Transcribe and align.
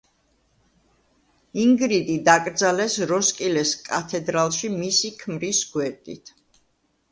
ინგრიდი 1.63 2.15
დაკრძალეს 2.31 2.97
როსკილეს 3.13 3.75
კათედრალში, 3.91 4.75
მისი 4.81 5.15
ქმრის 5.23 5.63
გვერდით. 5.77 6.37